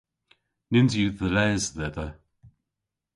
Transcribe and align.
Nyns 0.71 0.93
yw 0.99 1.11
dhe 1.19 1.29
les 1.35 1.63
dhedha. 1.75 2.07